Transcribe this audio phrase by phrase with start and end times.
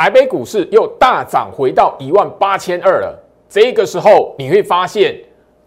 [0.00, 3.18] 台北股市又大涨回到一万八千二了。
[3.48, 5.12] 这个时候你会发现，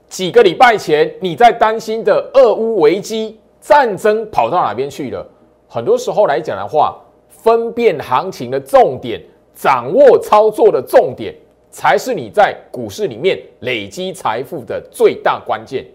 [0.07, 5.27] 几个礼拜前你在担心的俄乌危机战争跑到哪边去了？
[5.67, 6.97] 很多时候来讲的话，
[7.27, 9.21] 分辨行情的重点，
[9.53, 11.35] 掌握操作的重点，
[11.69, 15.85] 才是你在股市里面累积财富的最大关键。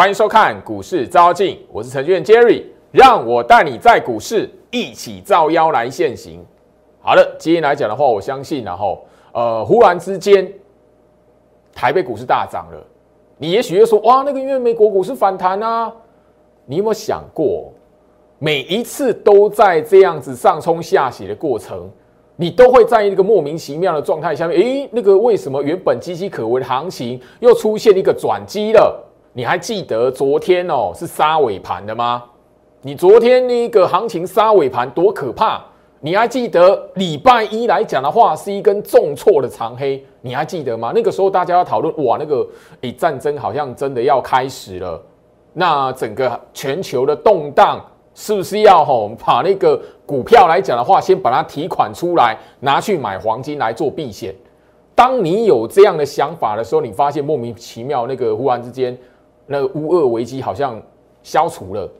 [0.00, 6.42] 欢迎收看股市招镜，我是程序员 Jerry，让我带你在股市一起造妖来现行。
[7.02, 10.50] 好了，今天来讲的话，我相信然后呃，忽然之间
[11.74, 12.82] 台北股市大涨了，
[13.36, 15.92] 你也许会说哇，那个因为美国股市反弹啊，
[16.64, 17.70] 你有没有想过，
[18.38, 21.90] 每一次都在这样子上冲下洗的过程，
[22.36, 29.09] 你都会在一个莫名其妙的状态下面，诶，那个为什么原本岌岌可危的行情又出现一个转机了？
[29.32, 32.24] 你还记得昨天哦是杀尾盘的吗？
[32.82, 35.62] 你昨天那个行情杀尾盘多可怕？
[36.00, 40.04] 你还记得礼拜一来讲的话是一根重挫的长黑？
[40.20, 40.90] 你还记得吗？
[40.92, 42.44] 那个时候大家要讨论哇，那个
[42.80, 45.00] 诶战争好像真的要开始了，
[45.52, 47.80] 那整个全球的动荡
[48.16, 54.34] 是不是要吼把那个股票来讲的话，先把它提款出来拿去买黄金来做避险？
[54.96, 58.98] 当你有这样的想法的时候，你发现莫名其妙那个忽然之间。
[59.52, 60.80] 那个乌俄危机好像
[61.24, 61.90] 消除了，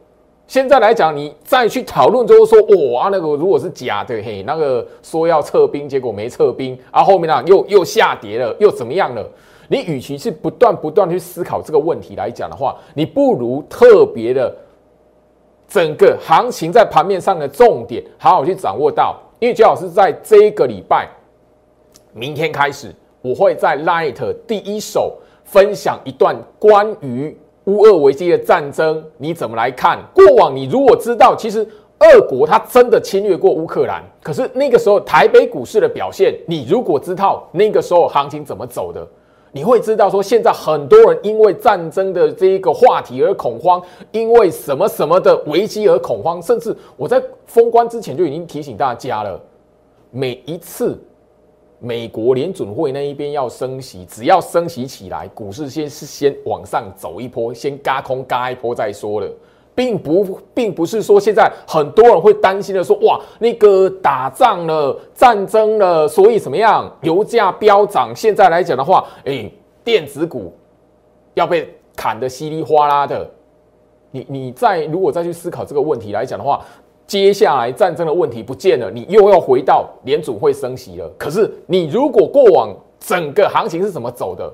[0.46, 9.28] 现在来讲，你再去讨论，就是说，哇，那个如果是假的，嘿，那个说要撤兵，结果没撤兵，啊，后面呢又又下跌了，又怎么样了？
[9.66, 14.56] 你与其是不断不断去思考这个问题来讲的话，你不如特别的
[15.66, 19.18] 整个行情在盘面上的重点，好好去掌握到。
[19.40, 21.08] 因为最好是在这一个礼拜，
[22.12, 25.16] 明天开始，我会在 Light 第一手。
[25.50, 29.98] 分享一段关于乌俄危机的战争，你怎么来看？
[30.14, 31.66] 过往你如果知道，其实
[31.98, 39.04] 俄国它真的侵略过乌克兰，可是那个时候台北股市的表现，你如果知道那个时候行情怎么走的，
[39.50, 49.40] 你会知道说现在很多人因为战争的这一个话题而恐慌，因为什么什么的危机而恐慌，甚至我在封关之前就已经提醒大家了，
[50.12, 50.96] 每一次。
[51.82, 59.26] 美国联准会那一边要升息，只要升息起来，股市先是先往上走一波，先嘎空嘎一波再说了，
[59.74, 69.50] 并不并不是说现在很多人会担心的说，哇，那个打仗了，战争了，所以怎么样，油价飙涨，现在来讲的话，哎，
[69.82, 70.52] 电子股
[71.32, 73.26] 要被砍得稀里哗啦的，
[74.10, 76.62] 你你再如果再去思考这个问题来讲的话。
[77.10, 81.10] 接下来战争的问题不见了，你又要回到联储会升息了。
[81.18, 84.48] 可是你如果过往整个行情是怎么走的，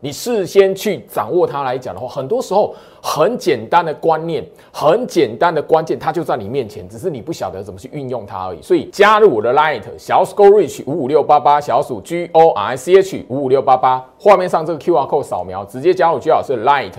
[0.00, 8.60] 你事先去掌握它来讲的话，很多时候很简单的观念，很简单的关键，它就在你面前，只是你不晓得怎么去运用它而已。
[8.60, 16.18] 所以加入我的 Light 小鼠 Go Reach 五五六八八小鼠 G O R C H 五五六八八，画面上这个 Q R code 扫描，直接加入
[16.18, 16.92] G 老师的 Light，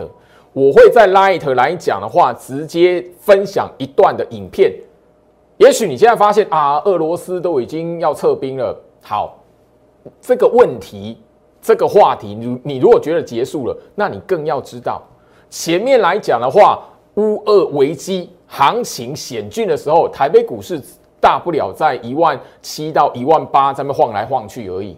[0.51, 4.73] 我会在 Light 来讲的话，直接分享一段的影片。
[5.57, 8.77] 也许你现在发现啊，俄罗斯都已经要撤兵了。
[9.01, 9.37] 好，
[10.19, 11.17] 这个问题，
[11.61, 15.01] 这个话题，你你如果觉得结束了，那你更要知道，
[15.49, 16.83] 前面来讲的话，
[17.15, 20.81] 乌俄危机行情险峻的时候，台北股市
[21.21, 24.97] 大不了在一万七到一万八这么晃来晃去而已。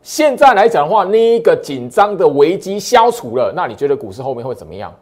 [0.00, 4.94] 现在来讲的话，那一个紧张的危机消除了，那你觉得股市后面会怎么样？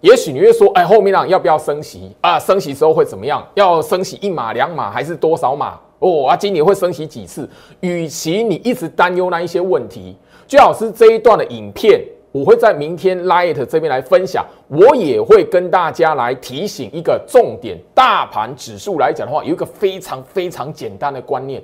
[0.00, 2.38] 也许你会说，哎，后面呢要不要升息啊？
[2.38, 3.44] 升息之后会怎么样？
[3.54, 5.78] 要升息一码两码还是多少码？
[5.98, 7.48] 哦啊，今年会升息几次？
[7.80, 10.16] 与其你一直担忧那一些问题，
[10.46, 12.00] 最好是这一段的影片，
[12.30, 14.46] 我会在明天 Light 这边来分享。
[14.68, 21.60] 我也会跟大家来提醒一个重点：大盘指数来讲的话，有一个非常非常简单的观念。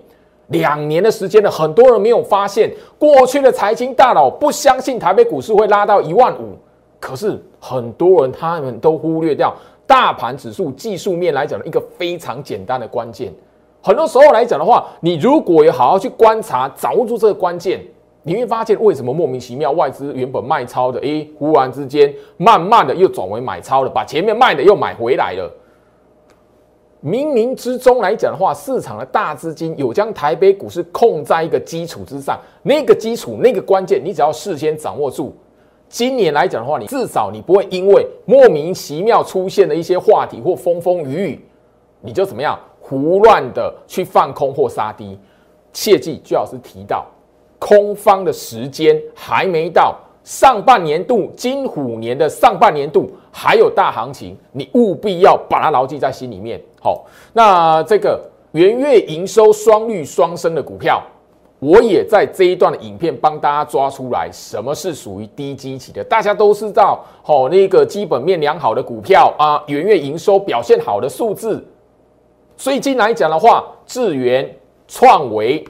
[0.48, 6.58] 两年的时间了，很多人没有发现，过去的财经大佬不相信台北股市会拉到一万五。
[6.98, 9.54] 可是很多人他们都忽略掉
[9.86, 13.32] 大盘指数技术面来讲的一个非常简单的关键。
[13.80, 17.80] 很多时候来讲的话，你如果有好好去观察，掌握住这个关键，
[18.22, 25.50] 你会发现为什么莫名其妙外资原本卖超的，诶，忽然之间慢慢的又转为买超了，把前面卖的又买回来了。
[27.02, 35.34] 冥冥之中来讲的话，市场的大资金有将台北股市控在一个基础之上，那个基础那个关键，你只要事先掌握住。
[35.94, 41.40] 今年来讲的话，你至少你不会因为莫名其妙出现的一些话题或风风雨雨，
[42.00, 45.16] 你就怎么样胡乱的去放空或杀低。
[45.72, 47.06] 切记，最好是提到
[47.60, 56.60] 空方的时间还没到，上半年度金虎年的上半年度还有大行情，你务必要把它牢记在心里面。
[56.82, 58.20] 好，那这个
[58.50, 61.00] 元月营收双率双升的股票。
[61.64, 66.04] 我也在这一段的影片帮大家抓出来，什么是属于低基期的？
[66.04, 71.66] 大家都知道，哦，那个基本面良好的股票啊，元月营收表现好的数字。
[72.54, 74.54] 最近来讲的话，智源、
[74.86, 75.64] 创维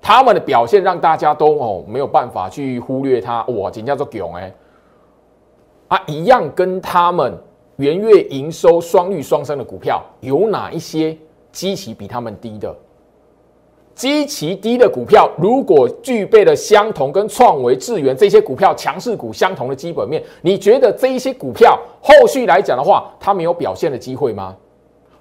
[0.00, 3.42] 他们的表现让大家都哦没有办法去忽略它。
[3.46, 4.54] 哇，人家做囧哎，
[5.88, 7.36] 啊，一样跟他们
[7.78, 11.18] 元月营收双率双升的股票，有哪一些
[11.50, 12.72] 基期比他们低的？
[13.96, 24.54] 基期低的股票，如果具备了相同跟创维、智源这些股票强势股相同的基本面，你觉得这一些股票后续来讲的话，它没有表现的机会吗？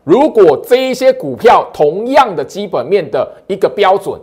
[0.04, 4.19] 如果这一些股票同样的基本面的一个标准，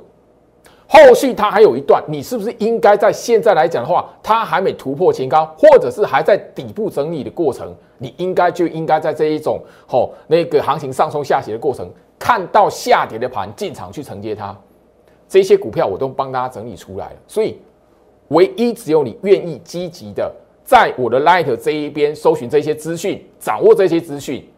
[0.86, 11.90] 后续它还有一段，你是不是应该在现在来讲的话，它还没突破前高，或者是还在底部整理的过程，你应该就应该在这一种吼那个行情上冲下斜的过程。
[12.22, 14.56] 看到下跌的盘进场去承接它，
[15.28, 17.16] 这些股票我都帮大家整理出来了。
[17.26, 17.58] 所以，
[18.28, 20.32] 唯一只有你愿意积极的
[20.62, 24.48] 在我的 Light 这一边搜寻这些资讯，掌握这些资讯。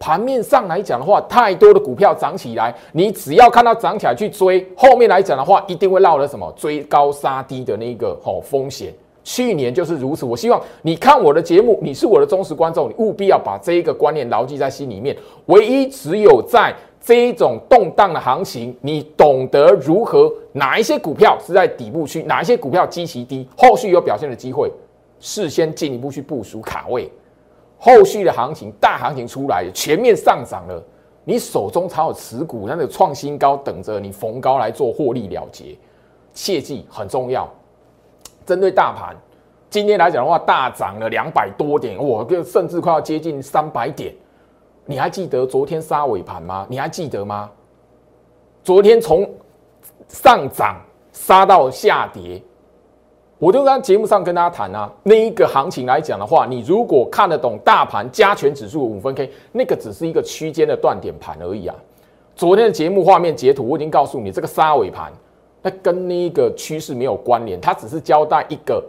[0.00, 8.92] 盘面上来讲的话，太多的股票涨起来，你只要看到涨起来去追，后面来讲的话，一定会落了什么追高杀低的那个吼风险。
[9.22, 10.24] 去年就是如此。
[10.24, 15.16] 我希望你看我的节目，你是我的忠实观众，你务必要把这一个观念牢记在心里面。
[15.46, 16.72] 唯一只有在
[17.06, 24.68] 这一种动荡的行情，你懂得如何哪一些股票是在底部区，哪一些股票基期低，后续有表现的机会，
[25.20, 27.08] 事先进一步去部署卡位，
[27.78, 30.82] 后续的行情大行情出来全面上涨了，
[31.22, 35.78] 你手中才有持股，那个创新高等着你逢高来做获利了结，
[36.34, 37.48] 切记很重要。
[38.44, 39.14] 针对大盘，
[39.70, 44.12] 今天来讲的话，大涨了两百多点，我跟甚至快要接近三百点。
[44.86, 46.64] 你还记得昨天杀尾盘吗？
[46.70, 47.50] 你还记得吗？
[48.62, 49.28] 昨天从
[50.08, 50.76] 上涨
[51.12, 52.40] 杀到下跌，
[53.38, 54.90] 我就在节目上跟大家谈啊。
[55.02, 61.74] 那一个行情来讲的话，你如果看得懂大盘加权指数五分 K，那个只是一个区间的断点盘而已啊。
[62.36, 65.12] 昨天的节目画面截图我已经告诉你，这个杀尾盘，
[65.62, 68.84] 那跟那一个趋势没有关联，它只是交代一个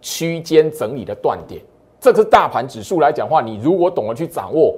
[0.00, 1.62] 区间整理的断点。
[2.00, 4.76] 这个是大盘指数来讲话，你如果懂得去掌握。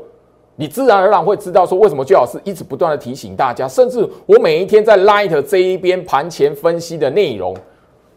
[0.60, 7.56] 你自然而然会知道说，为什么最好是一直不断的提醒大家，甚至我每一天在 Light 这一边盘前分析的内容，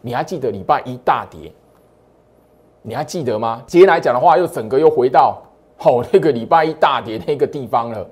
[0.02, 1.50] 你还记得礼拜一大跌？
[2.82, 3.62] 你还记得吗？
[3.66, 5.42] 今天来讲的话，又整个又回到
[5.78, 8.06] 好那个礼拜一大跌那个地方了。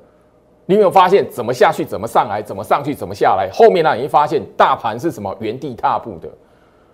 [0.65, 3.51] 你有没有发现，怎么下去怎么上来，怎么上去怎么下来？
[3.53, 6.29] 后面呢，你会发现大盘是什么原地踏步的。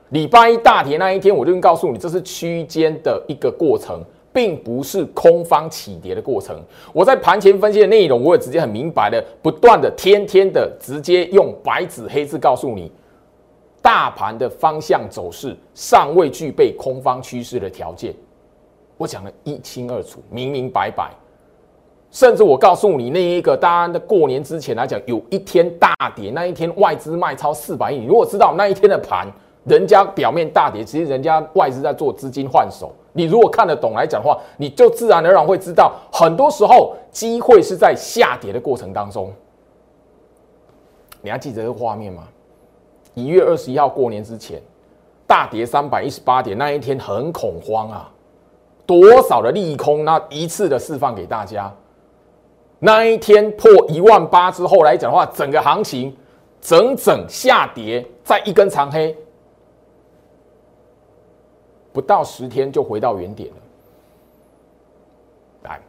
[0.09, 4.03] 礼拜一大跌那一天，我就告诉你，这是区间的一个过程。
[4.39, 6.57] 并不是空方起跌的过程。
[6.93, 12.93] 我在盘前分析的内容，我也直接很明白的，不断的、天天的，直接用白纸黑字告诉你，
[13.83, 18.15] 大盘的方向走势尚未具备空方趋势的条件。
[18.97, 21.11] 我讲的一清二楚、明明白白。
[22.13, 28.05] 甚至我告诉你，那一个大家在过年之前来讲，有一天大跌，那一天外资卖超四百亿。
[28.05, 29.27] 如果知道那一天的盘，
[29.65, 32.95] 人家表面大跌，其实人家外资在做资金换手。
[33.19, 39.33] 你如果看得懂来讲的话，你就自然而然会知道，很多时候机会是在下跌的过程当中。
[41.21, 42.29] 你还记得这个画面吗？
[43.15, 44.63] 一月二十一号过年之前，
[45.27, 48.09] 大跌三百一十八点那一天很恐慌啊，
[48.87, 51.75] 多少的利空，那一次的释放给大家。
[52.79, 56.17] 那一天破一万八之后来讲的话，整个行情
[56.61, 59.17] 整整下跌，在一根长黑。
[61.99, 63.57] 不到十天就回到原点了。
[65.65, 65.81] 来，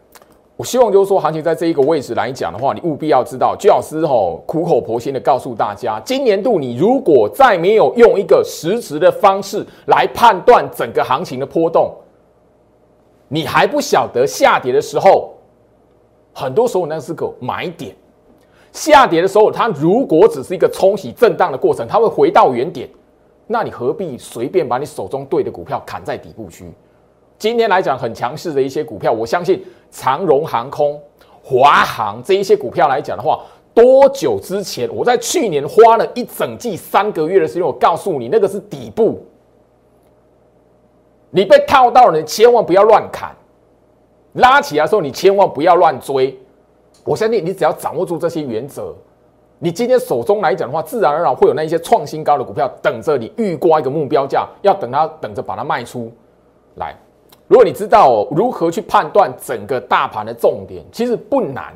[0.58, 11.94] 我希望就是说，行情在这一个位置来讲的话，你务必要知道，居老师吼苦口婆心的告诉大家，今年度你如果再没有用一个实质的方式来判断整个行情的波动，
[13.28, 15.36] 你还不晓得下跌的时候，
[16.34, 17.96] 很多时候那是个买点。
[18.72, 22.90] 下跌的时候，它如果只是一个冲洗震荡的过程，它会回到原点。
[23.52, 26.72] 那你何必随便把你手中对的股票砍在底部区？
[27.40, 31.02] 今天来讲很强势的一些股票，我相信长荣航空、
[31.44, 34.88] 华航这一些股票来讲的话，多久之前？
[34.96, 39.26] 我在去年花了一整季三个月的时间，我告诉你那个是底部，
[41.32, 43.36] 你被套到了，你千万不要乱砍，
[44.34, 46.38] 拉起来的时候你千万不要乱追，
[47.04, 48.94] 我相信你只要掌握住这些原则，
[49.62, 56.10] 你今天手中来讲的话，自然而然会有那一些创新高的股票等着你预挂一个目标价，要等它等着把它卖出
[56.76, 56.96] 来。
[57.48, 61.74] 如果你知道如何去判断整个大盘的重点，其实不难。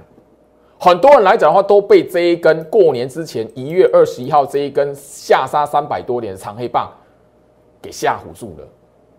[0.80, 6.90] 很多人来讲的话，都被这一根过年之前一月二十一号这一根下杀三百多点的长黑棒
[7.82, 8.68] 给吓唬住了。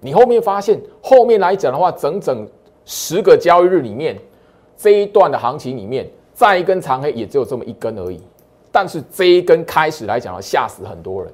[0.00, 2.46] 你后面发现，后面来讲的话，整整
[2.86, 4.16] 十个交易日里面，
[4.76, 8.20] 这一段的行情里面，再一根长黑也只有这么一根而已。
[8.74, 11.32] 但是这一根开始来讲，要吓死很多人。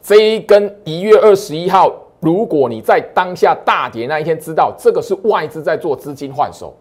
[0.00, 6.74] 这一根一月二十一号，如果你在当下大跌那一天知道这个是外资在做资金换手。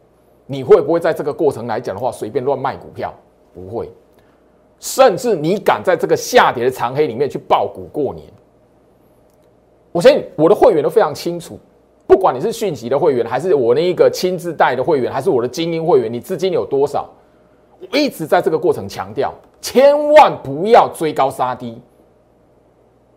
[0.46, 3.14] 你会不会在这个过程来讲的话，随便乱卖股票？
[3.54, 3.92] 不会，
[4.80, 8.26] 甚至你敢在这个下跌的长黑里面去爆股过年？
[9.92, 11.60] 我相信我的会员都非常清楚，
[12.08, 17.10] 不管你是讯息的会员，还是我那一个亲自带的会员，还是我的精英会员，你资金有多少？
[17.92, 21.82] 一直在这个过程强调，千万不要追高杀低。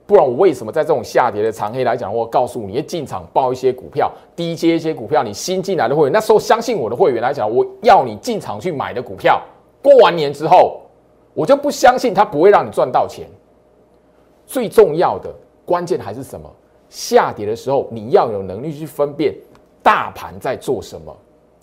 [0.06, 9.42] 不然我为什么在这种下跌的长黑来讲，我告诉你，进场报一些股票，低接一些股票，你新进来的会员，那时候相信我的会员来讲，我要你进场去买的股票，
[9.82, 10.82] 过完年之后，
[11.32, 13.26] 我就不相信它不会让你赚到钱。
[14.46, 16.50] 最重要的关键还是什么？
[16.90, 19.34] 下跌的时候，你要有能力去分辨
[19.82, 21.16] 大盘在做什么，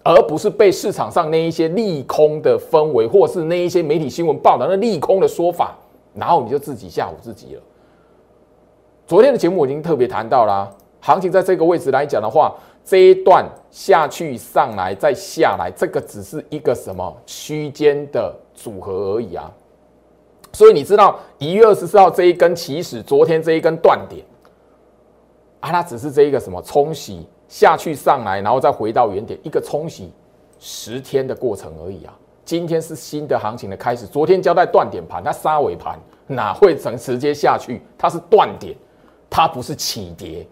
[0.03, 5.75] 而不是被市场上那一些利空的氛围，或是那一些媒体新闻报道那利空的说法，
[6.15, 7.61] 然后你就自己吓唬自己了。
[9.05, 10.69] 昨天的节目我已经特别谈到了，
[11.01, 19.51] 行情在这个位置来讲的话，这一段下去上来再下来，这个只是一个什么区间的组合而已啊。
[20.53, 24.25] 所以你知道一月二十四号这一根起始，昨天这一根断点
[25.59, 30.09] 啊，它只是这一个什么冲洗下去上来，然后再回到原点，一个冲洗
[30.57, 32.17] 十天的过程而已啊。
[32.45, 37.81] 今天是新的行情的开始，昨天交代断点盘，它杀尾盘哪会成直接下去？
[37.97, 38.73] 它是断点。
[39.33, 40.45] 它不是起跌，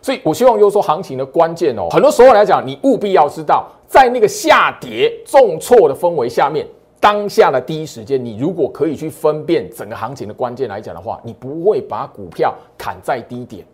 [0.00, 6.64] 所以我希望就是说行情的关键哦，很多时候来讲，你务必要知道，在那个下跌重挫的氛围下面，
[7.00, 13.66] 当下的第一时间，你如果可以去分辨整个行情的关键来讲的话，你不会把股票砍在低点。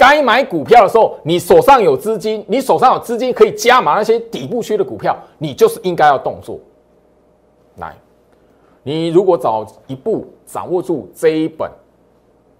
[0.00, 6.58] 该买股票的时候，你手上有资金，你手上有资金可以加码那些底部区的股票，你就是应该要动作。
[7.76, 7.94] 来，
[8.82, 11.70] 你如果早一步掌握住这一本。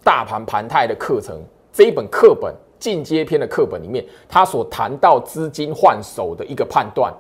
[0.03, 1.39] 大盘盘态的课程
[1.71, 7.13] 这一本课本进阶篇的课本里面，他所谈到资金换手的一个判断，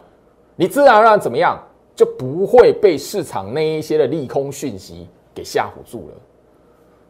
[0.57, 1.63] 你自然而然怎么样
[1.95, 6.15] 就不会被市场那一些的利空讯息给吓唬住了。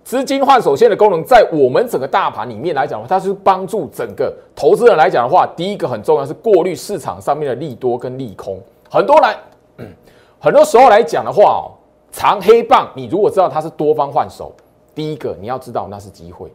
[0.02, 8.58] 资金换手线的功能，在我们整个大盘里面来讲的话，它是帮助整个投资人来讲的话，第一个很重要是过滤市场上面的利多跟利空。
[8.90, 9.36] 很多来，
[10.40, 11.70] 很多时候来讲的话哦，
[12.10, 14.52] 长黑棒，你如果知道它是多方换手。
[14.92, 16.50] 第一个你要知道那是机会，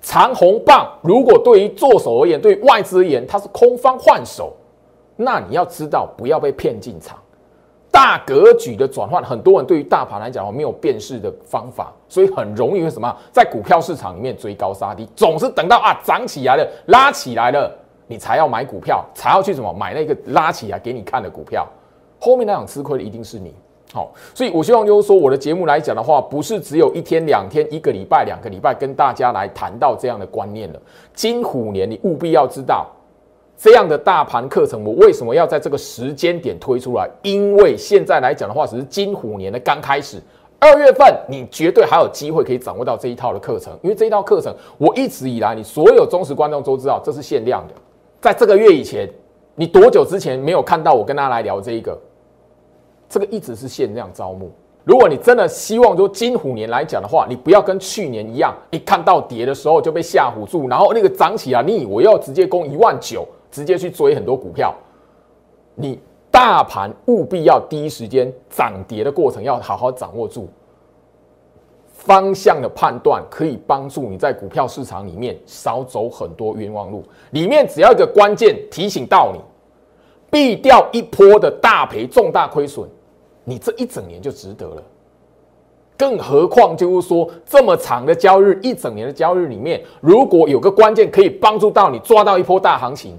[0.00, 4.54] 长红棒如果对于做手而言，对外资而言它是空方换手，
[5.16, 7.18] 那你要知道不要被骗进场。
[7.90, 17.70] 大格局的转换，很多人对于大盘来讲没有辨识的方法，所以很容易会什么，在股票市场里面追高杀低，总是等到啊涨起来了，拉起来了，
[18.06, 21.66] 你才要买股票，才要去什么买那个拉起来给你看的股票，
[22.18, 23.54] 后面那场吃亏的一定是你。
[23.92, 30.80] 好，所以我希望就是说，我的节目来讲的话，不是只有一天、两天、一个礼拜、两个礼拜跟大家来谈到这样的观念了。
[31.12, 32.86] 金虎年，你务必要知道
[33.62, 37.06] 这样的大盘课程，我为什么要在这个时间点推出来？
[37.20, 40.16] 因为现在来讲的话，只是金虎年的刚开始。
[40.58, 47.74] 二月份，你绝对还有机会可以掌握到这一套的课程，因为这一套课程，我一直以来，你所有忠实观众都知道，这是限量的。
[48.18, 49.06] 在这个月以前，
[49.54, 51.98] 你多久之前没有看到我跟大家来聊这一个？
[53.10, 54.50] 这个一直是限量招募。
[54.84, 64.74] 如果你真的希望说金虎年来讲的话，你不要跟去年一样，一看到跌的时候就被吓唬住，然后那个涨起来，你以为要直接攻一万九，直接去追很多股票。
[65.74, 65.98] 你
[66.30, 70.48] 大盘务必要第一时间涨跌的过程要好好掌握住
[71.88, 77.04] 方向的判断，可以帮助你在股票市场里面少走很多冤枉路。
[77.32, 79.40] 里面只要一个关键提醒到你，
[80.30, 82.88] 避掉一波的大赔、重大亏损。
[83.44, 84.82] 你这一整年就值得了，
[85.98, 93.18] 更何况就是说这么长的交易日，一整年的交易日里面，如果有个关键可以帮助到你抓到一波大行情，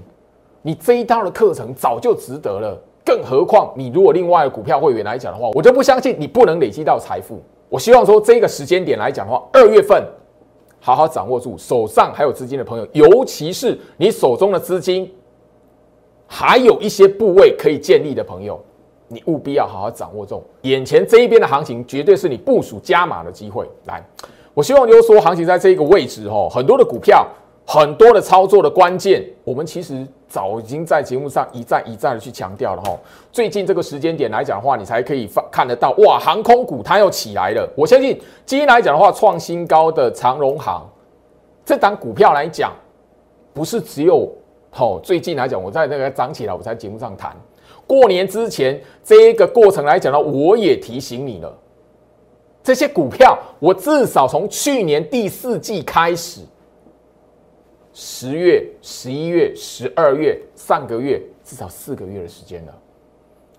[0.62, 2.80] 你这一套的课程早就值得了。
[3.04, 7.42] 更何况你如果另外的股票会员来讲的话，我就不相信你不能累积到财富。
[7.68, 10.06] 我希望说这个时间点来讲的话，二月份
[10.78, 15.12] 好好掌握住手上还有资金的朋友，尤其是你手中的资金
[16.26, 18.62] 还有一些部位可以建立的朋友，
[19.08, 23.68] 你务必要好好掌握住眼前这一边的行情，绝对是你部署加码的机会。
[23.86, 24.04] 来，
[24.54, 27.26] 我希望就是说，行情在这个位置哦，很多的股票，
[27.66, 32.98] 很多的操作的关键，我们其实早已经在节目上一再一再的去强调了哈。
[33.30, 37.68] 最近这个时间点来讲的话，你才可以发看得到哇，航空股它又起来了。
[37.76, 40.86] 我相信今天来讲的话，创新高的长荣航
[41.64, 42.72] 这档股票来讲，
[43.54, 44.30] 不是只有。
[44.74, 47.36] 好，最近来讲，我在那个涨起来，我在节目上谈。
[47.86, 51.58] 过年之前这一个过程来讲呢，我也提醒你了。
[52.62, 56.40] 这些股票，我至少从去年第四季开始，
[57.92, 62.72] 十月、十一月、十二月，上个月至少四个月的时间了。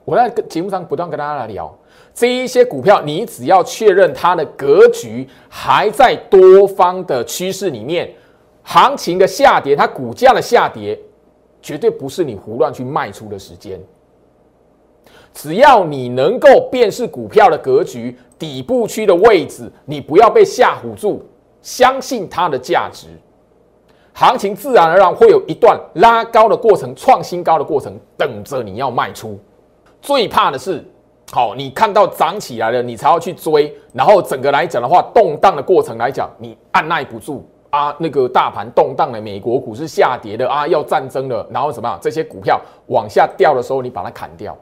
[0.05, 1.73] 我在节目上不断跟大家来聊
[2.13, 8.11] 这一些股票，你只要确认它的格局还在多方的趋势里面。
[8.63, 10.97] 行情的下跌，它股价的下跌，
[11.61, 13.79] 绝对不是你胡乱去卖出的时间。
[15.33, 21.25] 只要你能够辨识股票的格局、底部区的位置，你不要被吓唬住，
[21.61, 23.07] 相信它的价值，
[24.13, 29.39] 行情自然而然会有一段拉高的过程、创新高的过程，等着你要卖出。
[30.01, 30.83] 最怕的是，
[31.31, 37.43] 好，你看到涨起来了，你才要去追，然后整个来讲的话，动荡的过程来讲，你按耐不住。
[37.71, 41.97] 啊，那个大盘动荡的，美国股市下跌的啊，要战争了，然后什么？
[41.99, 44.55] 这些股票往下掉的时候，你把它砍掉，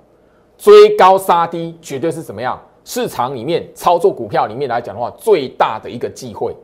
[0.57, 2.57] 追高杀低，绝对是怎么样？
[2.85, 6.55] 市场里面操作股票里面来讲的话，最大的一个忌讳。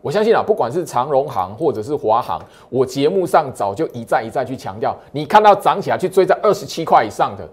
[0.00, 7.48] 我相信啊，不管是长荣行或者是华航，我节目上早就一再一再去强调，你看到涨起来去追在二十七块以上的，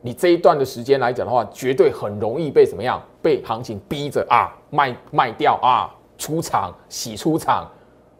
[0.00, 3.02] 你这一段的时间来讲的话，绝对很容易被怎么样？
[3.20, 5.92] 被行情逼着啊卖卖掉啊。
[6.16, 7.68] 出场洗出场，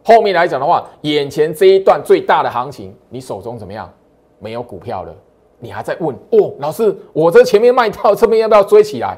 [0.03, 3.89] 后面来讲的话，眼前这一段最大的行情，你手中怎么样？
[4.37, 5.15] 没有股票了，
[5.59, 9.17] 你还在问哦，老师，我这前面卖掉，这边要不要追起来？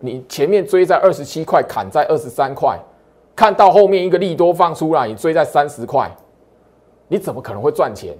[0.00, 2.78] 你前面追在二十七块，砍在二十三块，
[3.36, 6.10] 看到后面一个利多放出来，你追在三十块，
[7.08, 8.14] 你怎么可能会赚钱？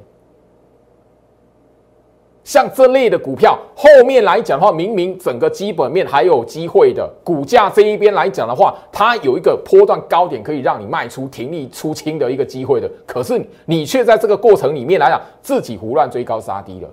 [2.43, 12.91] 像这类的股票，后面来讲的话，明明整个基本面还有机会的，股价这一边来讲的话，它有一个波段高点可以让你卖出、停利出清的一个机会的。
[13.07, 16.89] 可是你却在这个过程里面来讲，自己胡乱追高杀低了。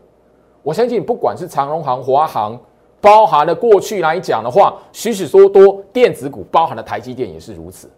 [0.61, 2.59] 我相信，不管是长荣行、华航，
[2.99, 7.89] 包含了过去来讲的话，许许多多电子股，包含了台积电也是如此。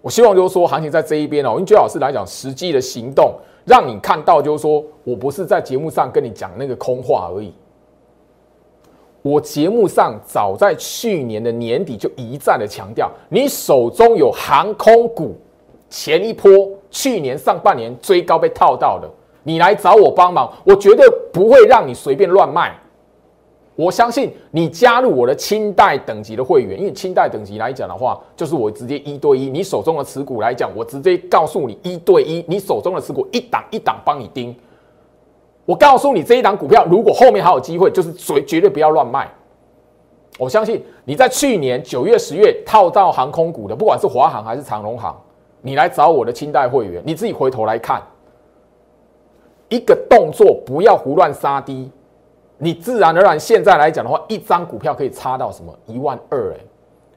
[0.00, 3.34] 我希望就是说，行情在这一边哦，用最老师来讲，实际的行动。
[3.64, 7.52] 让你看到，就是说我不是在节目上跟你讲那个空话而已。
[9.20, 15.36] 我节目上早在去年的年底就一再的强调，你手中有航空股，
[15.90, 16.50] 前一波
[16.90, 19.10] 去年上半年追高被套到的，
[19.48, 22.78] 你来找我帮忙，我绝对不会让你随便乱卖。
[23.74, 34.54] 我相信你加入我的清代等级的会员，因为清代等级来讲的话，就是我直接一对一，你手中的持股来讲，我直接告诉你一对一，你手中的持股一档一档帮你盯。
[35.64, 39.30] 我告诉你这一档股票，如果后面还有机会，就是绝绝对不要乱卖。
[40.38, 45.18] 我相信你在去年九月、十月套到航空股的，不管是华航还是长荣航，
[45.62, 48.02] 你来找我的清代会员，你自己回头来看，
[49.68, 51.90] 一个动作不要胡乱杀低。
[52.58, 56.56] 你自然而然现在来讲的话，一张股票可以差到什么一万二哎，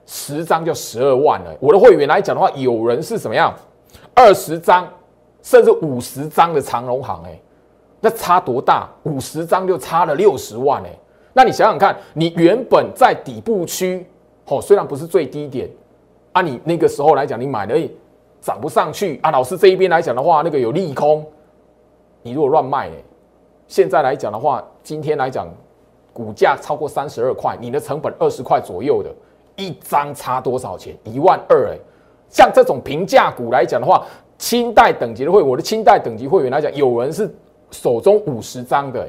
[0.05, 1.51] 十张就十二万了。
[1.59, 3.51] 我的会员来讲的话，有人是什么样，
[4.13, 4.87] 二十张
[5.41, 7.39] 甚至五十张的长荣行哎，
[7.99, 8.87] 那差多大？
[9.03, 10.89] 五十张就差了六十万哎。
[11.33, 14.05] 那你想想看，你原本在底部区
[14.45, 15.67] 哦，虽然不是最低点
[16.33, 17.75] 啊，你那个时候来讲，你买了
[18.41, 19.31] 涨不上去啊。
[19.31, 21.25] 老师这一边来讲的话，那个有利空，
[22.21, 22.89] 你如果乱卖。
[23.67, 25.47] 现在来讲的话，今天来讲，
[26.11, 29.09] 股价超过三十二块，你的成本二十块左右的，
[29.55, 30.93] 一张差多少钱？
[31.05, 31.79] 一万二哎！
[32.29, 34.05] 像这种平价股来讲的话，
[34.37, 37.33] 清代等级的会，我的清代等级会员来讲，有人是
[37.71, 39.07] 手中五十张的，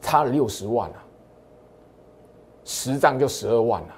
[0.00, 0.98] 差了六十万啊，
[2.64, 3.94] 十张就十二万了。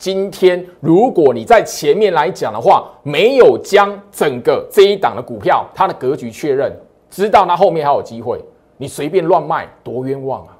[0.00, 6.74] 今天如果你在前面来讲的话，没有将整个这一档的股票它的格局确认。
[7.10, 8.40] 知道它后面还有机会，
[8.78, 10.56] 你随便乱卖多冤枉啊！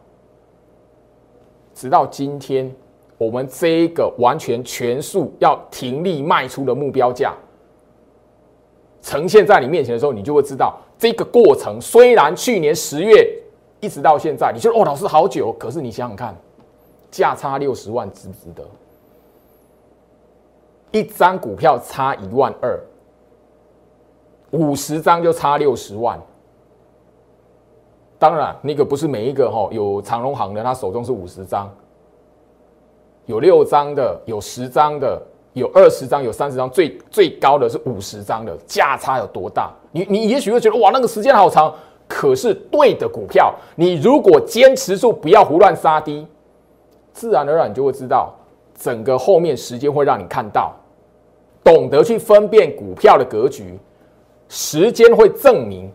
[1.73, 2.71] 直到今天，
[3.17, 7.33] 我们这一个完全全数要停利卖出的目标价
[9.01, 11.81] 呈现在你面前的时候，你就会知道这个过程。
[11.81, 13.27] 虽然去年十月
[13.81, 16.37] 一直到现在，你觉得哦，老师好久，可是你想想看，
[17.11, 18.63] 价差六十万，值不值得？
[20.93, 22.79] 一张股票差一万二。
[24.51, 26.21] 五十张就差六十万。
[28.19, 31.71] 当然，那个不是每一个哈有长荣行的，他手中是五十张，
[33.27, 35.23] 有六张的，有十张的，
[35.53, 39.73] 有二十张，有三十张，最最高的是五十张的，价差有多大？
[39.93, 41.73] 你你也许会觉得哇，那个时间好长。
[42.09, 46.27] 可是对的股票，你如果坚持住，不要胡乱杀低，
[47.13, 48.35] 自然而然你就会知道，
[48.75, 50.75] 整个后面时间会让你看到，
[51.63, 53.79] 懂得去分辨股票的格局，
[54.49, 55.93] 时间会证明。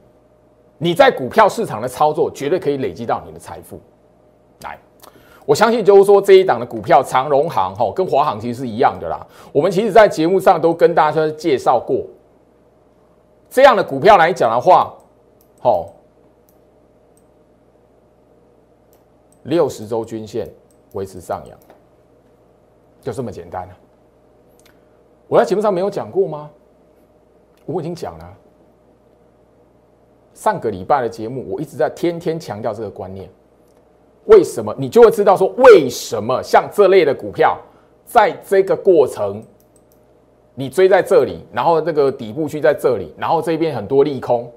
[0.78, 3.80] 你在股票市场的操作绝对可以累积到你的财富。
[4.62, 4.78] 来，
[5.46, 9.26] 我相信就是说这一档的股票长荣行哈，跟华航其实是一样的啦。
[9.54, 12.06] 我们其实，在节目上都跟大家介绍过，
[13.50, 14.94] 这样的股票来讲的话，
[15.62, 15.94] 好，
[19.44, 20.46] 六十周均线
[20.92, 21.58] 维持上扬，
[23.02, 23.74] 就这么简单了。
[25.28, 26.50] 我在节目上没有讲过吗？
[27.66, 28.34] 我已经讲了。
[30.34, 33.30] 上个礼拜的节目，我一直在天天强调这个观念。
[34.26, 34.74] 为什么？
[34.78, 37.58] 你就会知道说，为什么像这类的股票，
[38.06, 39.42] 在这个过程，
[40.54, 44.52] 你追在这里，然后这个底部区在这里，然后这边很多利空，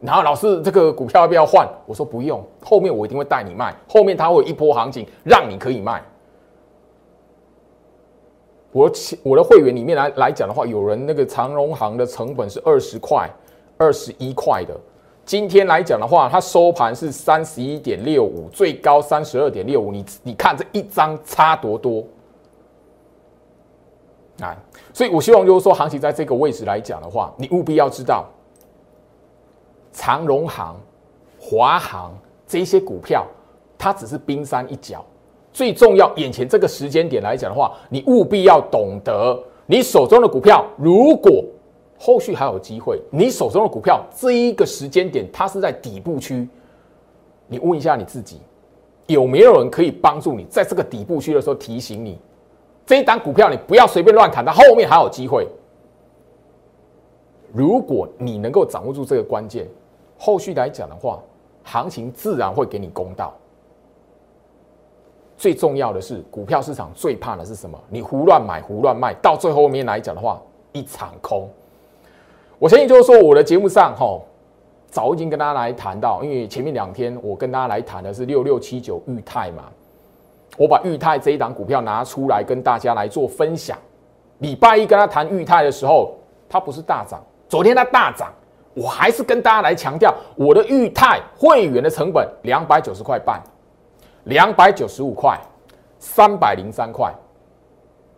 [0.00, 1.68] 然后老师这个股票要不要换？
[1.86, 6.02] 我说不用，后面我一定会带你卖，后面它会有一波行情，让你可以卖。
[8.72, 8.90] 我
[9.22, 13.28] 我的会员里面来来讲的话，有人那个长荣行的成本是二十块、
[13.76, 14.76] 二十一块的。
[15.24, 19.92] 今天来讲的话，它收盘是三十一点六五，最高三十二点六五。
[19.92, 22.04] 你你看这一张差多多
[24.40, 24.56] 啊！
[24.92, 28.26] 所以我希望就是说，行情在这个位置来讲的话，你务必要知道，
[29.92, 30.76] 长荣行、
[31.38, 33.26] 华航这些股票，
[33.76, 35.04] 它只是冰山一角。
[35.60, 41.44] 最重要，眼前这个时间点来讲的话，你务必要懂得，你手中的股票如果。
[41.98, 46.48] 后续还有机会，你手中的股票这一个时间点，它是在底部区。
[47.46, 48.40] 你问一下你自己，
[49.06, 52.18] 有没有人可以帮助你，在这个底部区的时候提醒你，
[52.86, 55.46] 这一档股票你不要随便乱砍，它后面还有机会。
[57.52, 59.68] 如果你能够掌握住这个关键，
[60.16, 61.20] 后续来讲的话，
[61.64, 63.36] 行情自然会给你公道。
[65.40, 67.80] 最重要的是，股票市场最怕的是什么？
[67.88, 70.38] 你胡乱买、胡乱卖，到最后面来讲的话，
[70.72, 71.48] 一场空。
[72.58, 74.20] 我相信就是说，我的节目上哈，
[74.90, 79.64] 早已经跟大家来谈到，因为前面两天我跟大家来谈的是六六七九裕泰嘛，
[80.58, 83.78] 我把裕泰这一档股票拿出来跟大家来做分享。
[84.40, 86.12] 礼拜一跟他谈裕泰的时候，
[86.50, 88.30] 它不是大涨，昨天它大涨，
[88.74, 93.42] 我还是跟大家来强调，我的裕泰会员的成本两百九十块半，
[94.24, 95.38] 两百九十五块，
[95.98, 97.12] 三百零三块。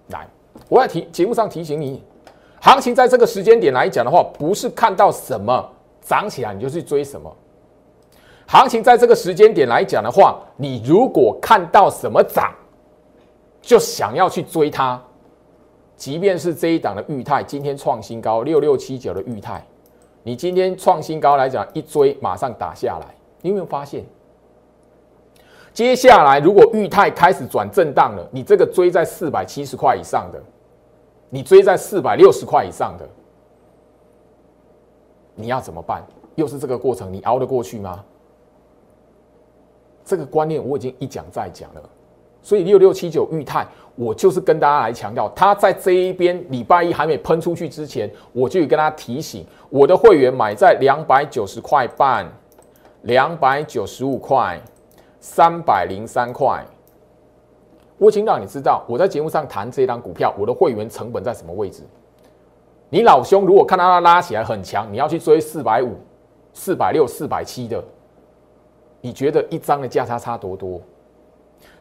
[0.08, 0.26] 来，
[0.68, 2.02] 我在提节目上提醒你。
[2.60, 5.68] 行情在这个时间点来讲的话，不是看到什么
[6.00, 7.34] 涨起来你就去追什么。
[8.46, 12.52] 行情在这个时间点来讲的话，你如果看到什么涨，
[13.60, 15.00] 就想要去追它。
[15.96, 19.64] 即便是这一档的裕泰今天创新高六六七九的裕泰，
[20.22, 24.04] 你今天创新高来讲一追马上打下来，你有没有发现？
[25.72, 30.42] 接下来如果裕泰开始转震荡了，你这个追在四百七十块以上的。
[31.34, 33.08] 你追在四百六十块以上的，
[35.34, 36.04] 你要怎么办？
[36.34, 38.04] 又是这个过程，你熬得过去吗？
[40.04, 41.80] 这个观念我已经一讲再讲了，
[42.42, 52.30] 所以六六七九裕泰，我就是跟大家来强调，他在这一边礼拜一还没喷出去之前，我就跟他提醒，我的会员买在两百九十块半、
[53.04, 54.60] 两百九十五块、
[55.22, 56.62] 三百零三块。
[57.96, 61.84] 我已经让你知道，我在节目上谈这一张股票，我的会员成本在什么位置。
[62.90, 65.94] 你老兄如果看到它拉起来很强，你要去追四百五、
[66.52, 67.82] 四百六、四百七的，
[69.00, 70.80] 你觉得一张的价差差多多？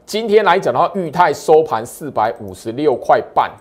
[0.05, 3.51] 今天来讲的话，裕泰收盘四百五十六块半。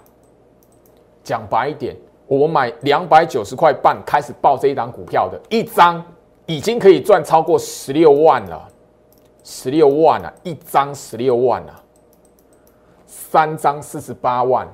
[1.24, 6.04] 讲白一点，我买两百九十块半开始报这一档股票的，一张
[6.44, 8.68] 已经可以赚超过十六万了，
[9.44, 11.82] 十六万啊，一张十六万啊。
[13.06, 14.66] 三张四十八万，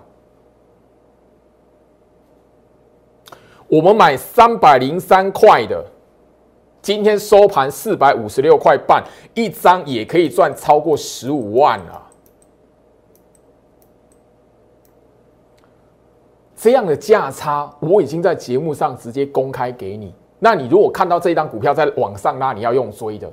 [3.68, 5.84] 我们买三百零三块的，
[6.80, 12.02] 今天收盘四百五十六块半，一张也可以赚超过十五万了。
[16.54, 20.14] 这样的价差，我已经在节目上直接公开给你。
[20.38, 23.30] 那你如果看到这一张股票在往上拉，你要用追的，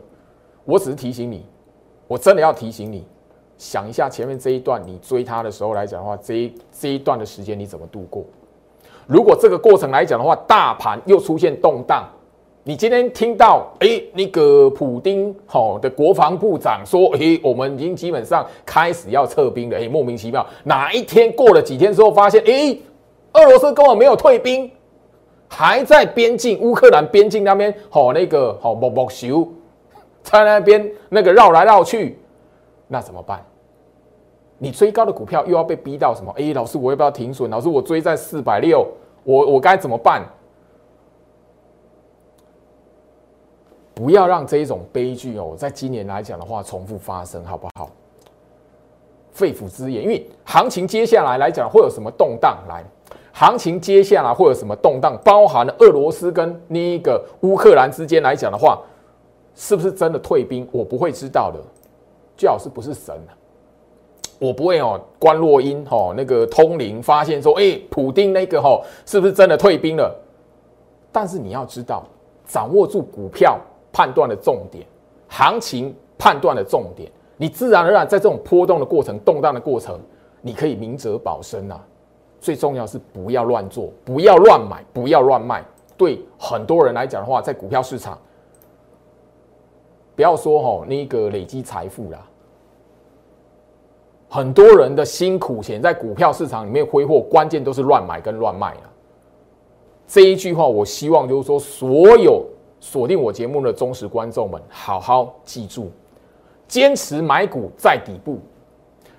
[0.65, 1.45] 我只是提醒你，
[2.07, 3.05] 我真的要提醒你。
[3.57, 8.23] 想一下前面这一段，你追它的时候来讲的话，这一这一段的时间你怎么度过？
[9.07, 12.03] 如果这个过程来讲的话，大盘又出现动荡，
[12.63, 22.77] 你今天听到哎那个普丁好的国防部长说，哎我们已经基本上开始要撤兵了，哎莫名其妙，哪一天过了几天之后发现，哎
[23.33, 24.69] 俄罗斯根本没有退兵，
[25.47, 29.47] 还在边境乌克兰边境那边好那个好木木修，
[30.23, 32.17] 在那边那个绕来绕去，
[32.87, 33.45] 那怎么办？
[34.57, 36.33] 你追高的股票又要被逼到什么？
[36.37, 37.49] 哎，老师，我要不要停损？
[37.49, 38.87] 老师，我追在四百六，
[39.23, 40.23] 我我该怎么办？
[43.93, 47.89] 不要让这一种悲剧哦，在今年来讲的话，重复发生，好不好？
[49.31, 52.57] 肺腑之言，因为行情接下来来讲会有什么动荡？
[52.69, 52.83] 来，
[53.33, 55.19] 行情接下来会有什么动荡？
[55.25, 58.81] 包含了俄罗斯跟那个乌克兰之间来讲的话，
[59.55, 60.67] 是不是真的退兵？
[60.71, 61.59] 我不会知道的，
[62.35, 63.15] 最好是不是神
[64.39, 70.13] 我不会哦，关洛音哦，那个通灵发现说，哎，普丁那个哈，是不是真的退兵了？
[71.11, 72.03] 但是你要知道，
[72.45, 73.59] 掌握住股票
[73.91, 74.85] 判断的重点，
[75.29, 79.99] 行情判断的重点，你自然而然在这种波动的过程、动荡的过程，
[80.41, 81.79] 你可以明哲保身啊。
[82.41, 85.63] 最重要是不要乱做，不要乱买，不要乱卖。
[85.95, 88.19] 对很多人来讲的话，在股票市场，
[90.15, 92.27] 不要说哈那个累积财富啦。
[94.29, 98.89] 很多人的辛苦钱在股票市场里面挥霍，关键都是乱买跟乱卖啊。
[100.07, 102.43] 这一句话，我希望就是说，所有
[102.79, 105.91] 锁定我节目的忠实观众们，好好记住：
[106.67, 108.39] 坚持买股在底部，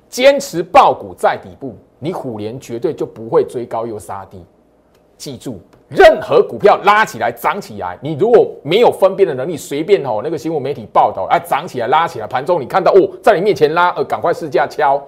[0.08, 4.44] 坚持爆股在底部，你虎年绝对就不会追高又杀低。
[5.16, 5.58] 记住。
[5.94, 15.02] 任何股票拉起来涨起来，你如果没有分辨的能力，随便哦那个新闻媒体报道，哎涨起来拉起来，盘中你看到哦在你面前拉，呃赶快试价敲。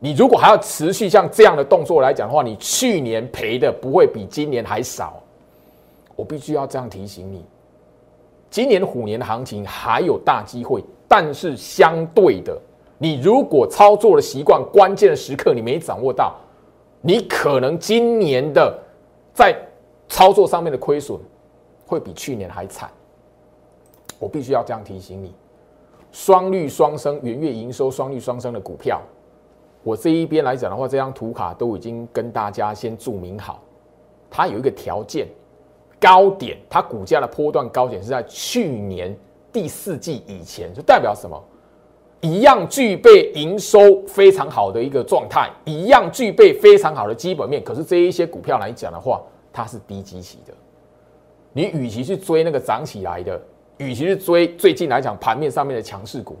[0.00, 5.22] 你如果还要持续像这样的动作来讲的话，你去年赔的不会比今年还少。
[6.16, 7.44] 我必须要这样提醒你，
[8.50, 12.56] 今年虎年的行情还有大机会，但是相对的，
[12.98, 16.34] 你如果操作的习惯关键的时刻你没掌握到，
[17.00, 18.78] 你可能今年的。
[19.36, 19.52] 在
[20.14, 21.18] 操作上面的亏损
[21.84, 22.88] 会比去年还惨，
[24.20, 25.34] 我必须要这样提醒你。
[26.12, 29.02] 双率双升、元月营收双率双升的股票，
[29.82, 33.60] 我这一边来讲的话，这张图卡都已经跟大家先注明好，
[34.30, 35.26] 它有一个条件，
[36.00, 39.12] 高点，它股价的波段高点是在去年
[39.52, 41.42] 第四季以前，就代表什么？
[42.20, 47.60] 一样具备营收非常好的一个状态，一样具备非常好的基本面。
[47.64, 49.20] 可是这一些股票来讲的话，
[49.54, 50.52] 它是低基期的。
[51.52, 53.40] 你与其去追那个涨起来的，
[53.78, 56.36] 与其去追最近来讲盘面上面的强势股，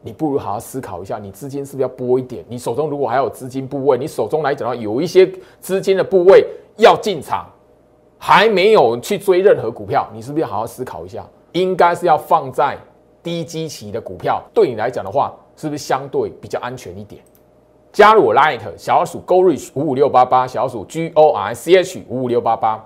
[0.00, 2.42] 你不如好好思考一下，你资金是不是要拨一点？
[2.48, 6.46] 你手中如果还有资金部位，你手中来讲的话，有一些资金的部位
[6.76, 7.46] 要进场，
[8.16, 11.26] 还没有去追任何股票，你是不是要好好思考一下？
[11.52, 12.78] 应该是要放在。
[13.20, 17.20] 低基期的股票对你来讲的话，是不是相对比较安全一点？
[17.92, 22.84] 加入我 Light 小鼠 Go Rich 五五六八八，小鼠 G O R C H 五五六八八。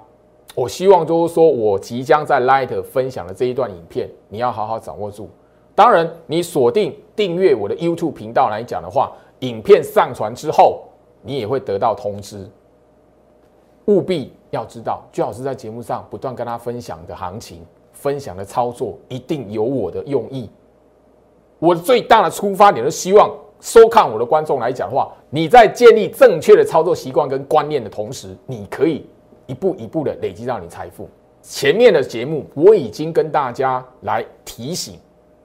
[0.54, 5.28] 我希望就是说我即将在 Light 分享的这一段影片，你要好好掌握住。
[5.74, 10.82] 当然，你锁定订阅我的 YouTube 频道来讲的话，影片上传之后，
[11.22, 12.48] 你也会得到通知。
[13.86, 17.64] 务必要知道，最好是在节目上不断跟他分享的行情。
[17.92, 20.50] 分享的操作一定有我的用意，
[21.60, 23.30] 我最大的出发点是希望
[23.62, 29.06] 收看我的观众来讲的话，你在建立正确的操作习惯跟观念的同时，你可以
[29.46, 31.08] 一步一步的累积到你财富。
[31.40, 34.98] 前面的节目我已经跟大家来提醒，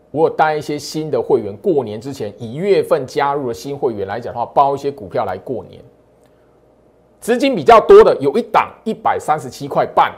[0.10, 5.80] 我有带一些新的会员，过年之前一月份加入的新会员来讲的话，包一些股票来过年，
[7.20, 10.12] 资金比较多的有一档一百三十七块半。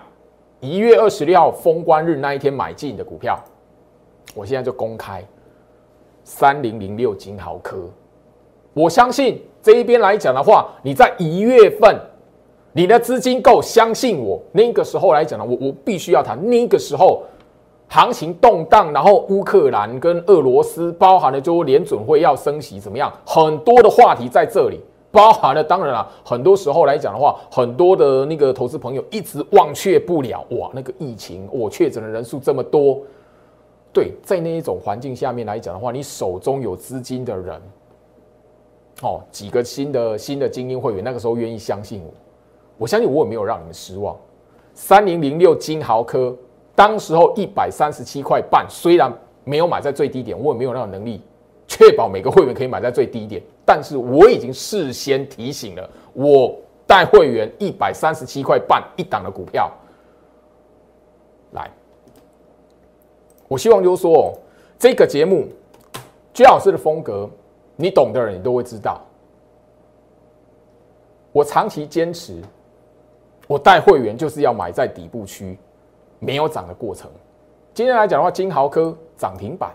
[0.62, 3.38] 一月二十六号封关日那一天买进的股票，
[4.36, 5.24] 我现在就公开
[6.30, 7.90] 三零零六金豪科。
[8.72, 12.00] 我相信这一边来讲的话，你在一月份
[12.72, 16.40] 你的资金够，相信我，那个时候来讲呢，我我必须要谈。
[16.48, 17.24] 那个时候
[17.88, 24.80] 行情动荡，然后乌克兰跟俄罗斯包含了就联准会要升息怎么样，很多的话题在这里。
[25.12, 33.02] 包含了，当然了，很多时候来讲的话，很多的那个投资朋友一直忘却不了哇，那个疫情，我确诊的人数这么多，
[33.92, 37.62] 对，在那一种环境下面来讲的话，你手中有资金的人，
[39.02, 42.14] 哦，几个新的新的精英会员，那个时候愿意相信我，
[42.78, 44.16] 我相信我也没有让你们失望。
[44.74, 46.36] 三零零六金豪科，
[46.76, 49.12] 当时候一百三十七块半，虽然
[49.44, 51.22] 没有买在最低点，我也没有那种能力。
[51.68, 56.56] 确保每个会员可以买在最低点，但是我已经事先提醒了，我
[56.88, 59.72] 带会员一百三十七块半一档的股票，
[61.52, 61.70] 来，
[63.50, 64.34] 我希望就是说，
[64.78, 65.48] 这个节目
[66.34, 67.28] 居老师的风格，
[67.76, 69.02] 你懂的人你都会知道。
[71.32, 72.40] 我长期坚持，
[73.48, 75.58] 我带会员就是要买在底部区，
[76.20, 77.10] 没有涨的过程。
[77.74, 79.72] 今天来讲的话，金豪科涨停板，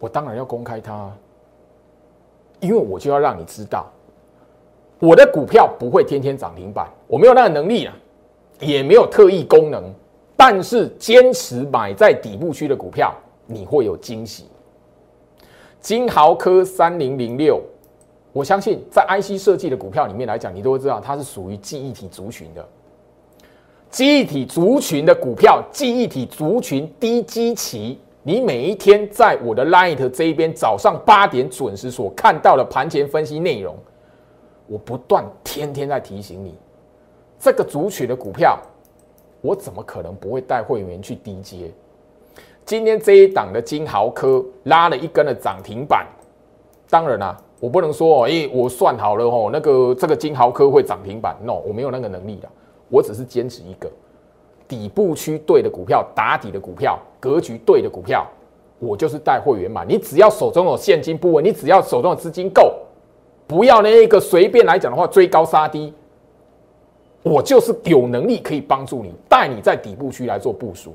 [0.00, 1.12] 我当然要公开它，
[2.58, 3.86] 因为我就要让你知道，
[4.98, 7.94] 我的股票不会天天涨停板，我没有那个能力啊，
[8.58, 9.92] 也没有特异功能，
[10.40, 13.12] 但是坚持买在底部区的股票，
[13.44, 14.44] 你会有惊喜。
[15.80, 17.60] 金豪科三零零六。
[18.32, 22.64] 我相信，在 IC 设计的股票里面来讲，你都会知道它是属于记忆体族群的。
[23.90, 33.76] 记忆体族群的股票，记忆体族群低基期，你每一天在我的 Light 这一边早上八点准时所看到的盘前分析内容，
[34.68, 36.54] 我不断天天在提醒你，
[37.40, 38.56] 这个族群的股票，
[39.40, 41.70] 我怎么可能不会带会员去低接？
[42.64, 46.06] 今天这一档的金豪科拉了一根的涨停板，
[46.90, 47.36] 当然啦。
[47.60, 52.48] 我不能说哦，哎，我算好了哦，那个这个金豪科会涨停板，no，我没有那个能力的，
[52.88, 53.90] 我只是坚持一个
[54.68, 58.24] 底部区对的股票，打底的股票，格局对的股票，
[58.78, 59.84] 我就是带会员买。
[59.84, 62.72] 你只要手中有现金部位，你只要手中的资金够，
[63.48, 65.92] 不要那一个随便来讲的话追高杀低，
[67.28, 70.94] 我就是有能力可以帮助你，带你在底部区来做部署。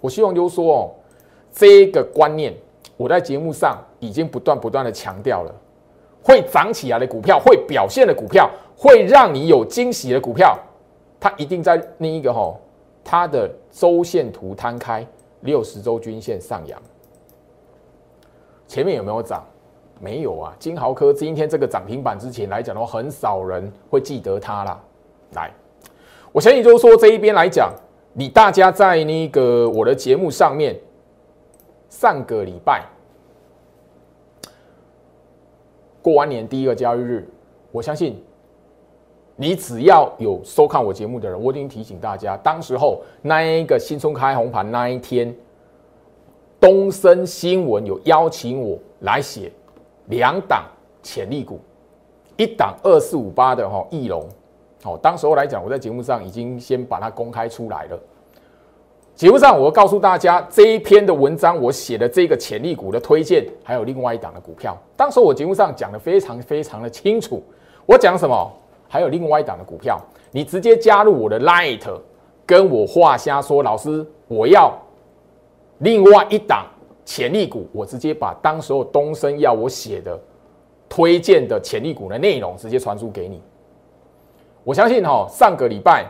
[0.00, 0.90] 我希望就是说哦，
[1.52, 2.54] 这个观念。
[2.96, 5.52] 我在节目上已经不断不断的强调了，
[6.22, 10.56] 会涨起来的股票，会表现的股票，会让你有惊喜的股票，
[11.18, 12.54] 它一定在另一个哈，
[13.02, 15.04] 它的周线图摊开，
[15.40, 16.80] 六十周均线上扬。
[18.68, 19.44] 前面有没有涨？
[20.04, 20.54] 没有啊。
[20.58, 24.78] 金豪科今天这个涨停板之前来讲的话，很少人会记得它啦。
[25.32, 25.50] 来，
[26.30, 27.72] 我相信就是说这一边来讲，
[28.12, 30.78] 你大家在那个我的节目上面。
[31.90, 32.82] 上个礼拜
[36.02, 37.24] 过完年第一个交易日，
[37.70, 38.20] 我相信
[39.36, 45.32] 你只要有收看我节目的人，我已经提醒大家，当时候那一个新春开红盘那一天，
[46.58, 49.52] 东森新闻有邀请我来写
[50.06, 50.64] 两档
[51.02, 51.60] 潜力股，
[52.36, 54.28] 一档二四五八的哈翼龙，
[54.84, 57.98] 哦，当时候来讲，我在节目上已经先把它公开出来了。
[59.14, 64.76] 节目上，我告诉大家这一篇的文章，我写的这个潜力股的推荐，还有另外一档的股票。
[64.96, 67.42] 当时我节目上讲的非常非常的清楚，
[67.86, 68.52] 我讲什么？
[68.88, 70.00] 还有另外一档的股票，
[70.32, 71.82] 你直接加入我的 Light，
[72.44, 74.76] 跟我画瞎说，老师，我要
[75.78, 76.66] 另外一档
[77.04, 80.18] 潜力股，我直接把当时候东升要我写的
[80.88, 83.42] 推荐的潜力股的内容直接传输给你。
[84.62, 86.06] 我相信哈，上个礼拜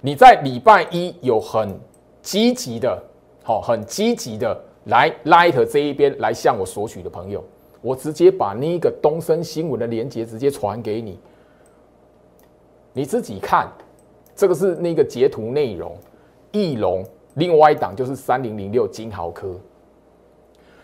[0.00, 1.74] 你在礼拜一有很
[2.20, 3.02] 积极的，
[3.42, 7.42] 好，很积极的来 Light 这一边来向我索取的朋友，
[7.80, 11.18] 我直接把那个东升新闻的链接直接传给你，
[12.92, 13.72] 你自己看，
[14.36, 15.96] 这个是那个截图内容，
[16.52, 17.02] 翼龙，
[17.34, 19.58] 另外一档就是三零零六金豪科。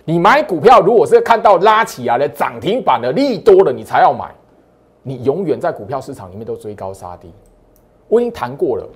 [0.05, 4.31] 你买股票如果是看到拉起来的涨停板的利多了，你才要买，
[5.03, 7.33] 你永远在股票市场里面都追高杀低，
[8.09, 8.87] 我已经谈过了。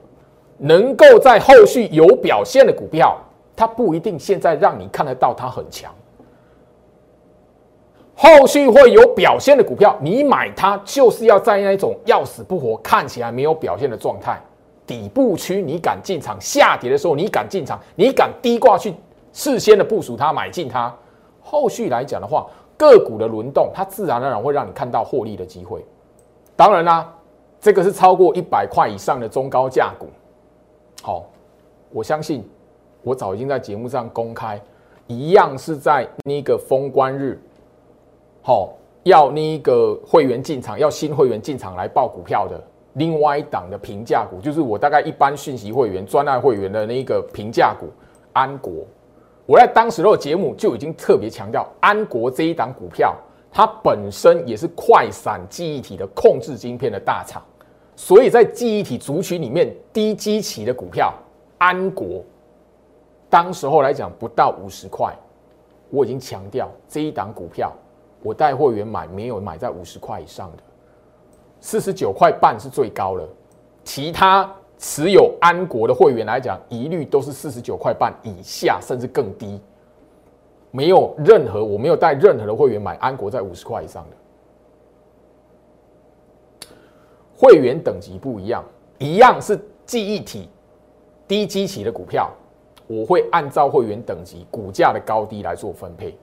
[0.61, 3.17] 能够在后续有表现的股票，
[3.55, 5.95] 它不一定现在让你看得到它很强。
[8.15, 14.41] 后续会有表现的股票，你买它就是要在那种要死不活、看起来没有表现的状态，
[14.85, 18.93] 底部区你敢进场，下跌的时候你敢进场，你敢低挂去
[19.39, 20.93] 事先的部署它、买进它。
[21.41, 22.45] 后续来讲的话，
[22.77, 25.85] 个股的轮动，它自然而然会让你看到获利的机会。
[26.57, 27.15] 当然啦，
[27.61, 30.09] 这个是超过一百块以上的中高价股。
[31.05, 31.25] 好，
[31.93, 32.45] 我相信
[33.05, 34.61] 我早已经在节目上公开，
[35.07, 37.41] 一样是在那个封关日，
[38.43, 38.75] 好，
[39.05, 42.61] 要那个会员进场，要新会员进场来报股票的
[42.95, 47.87] 另外一档的平价股，就是我大概一般讯息会员、专案会员的那个平价股
[48.33, 48.85] 安国。
[49.49, 53.17] 我在当时的节目就已经特别强调，安国这一档股票，
[53.51, 57.43] 它本身也是快闪记忆体的控制晶片的大厂。
[57.97, 61.15] 所以在记忆体族群里面，低基期的股票
[61.57, 62.23] 安国，
[63.31, 65.17] 当时候来讲不到五十块，
[65.89, 67.73] 我已经强调这一档股票，
[68.23, 70.63] 我带会员买没有买在五十块以上的，
[71.59, 73.27] 四十九块半是最高了，
[73.83, 79.61] 其他持有安国的会员来讲，一律都是四十九块半以下，甚至更低。
[80.71, 84.17] 没有任何，我没有带任何的会员买安国在五十块以上的。
[87.37, 88.65] 会员等级不一样，
[88.99, 90.49] 一样是记忆体
[91.27, 92.31] 低基期的股票，
[92.87, 96.17] 我会按照会员等级股价的高低来做分配。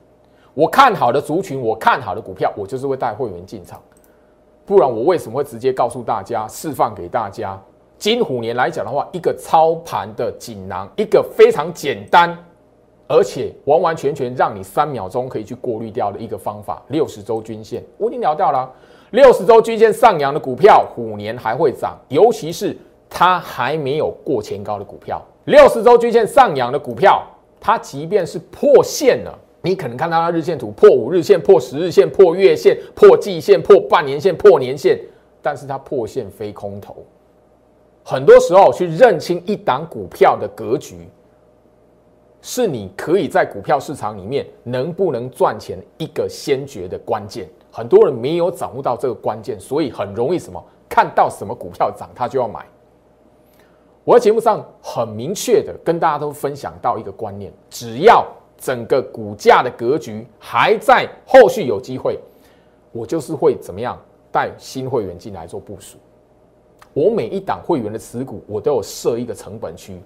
[0.54, 3.82] 我看好的族群，我看好的股票，我就是会带会员进场。
[4.64, 7.60] 不然我为什么会直接告诉大家，释放给大家？
[7.98, 12.36] 金虎年来讲的话，一个操盘的锦囊，一个非常简单，
[13.08, 16.82] 而且完完全全让你三秒钟可以去过滤掉的一个方法。
[16.88, 18.70] 六十周均线我已经聊掉了，
[19.12, 22.76] 六十周均线上扬的股票，虎年还会涨，尤其是
[23.08, 25.22] 它还没有过前高的股票。
[25.44, 27.22] 六十周均线上扬的股票，
[27.58, 35.00] 它即便是破线了，你可能看到它日线图破五日线、破十日线、破月线、破季线、破半年线、破年线，
[35.40, 36.96] 但是它破线非空头。
[38.08, 41.08] 很多时候，去认清一档股票的格局，
[42.40, 47.48] 是你可以在股票市场里面能不能赚钱一个先决的关键。
[47.68, 52.64] 很多人没有掌握到这个关键，所以很容易什么看到什么股票涨，他就要买。
[54.04, 58.24] 我在节目上很明确的跟大家都分享到一个观念：只要
[58.56, 62.20] 整个股价的格局还在，后续有机会，
[62.92, 64.00] 我就是会怎么样
[64.30, 65.98] 带新会员进来做部署。
[66.96, 70.00] 我每一档会员的持股，我都有设一个成本区，